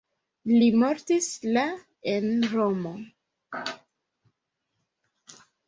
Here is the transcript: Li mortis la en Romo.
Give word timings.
Li 0.51 0.69
mortis 0.83 1.27
la 1.57 1.65
en 2.15 2.47
Romo. 2.55 2.95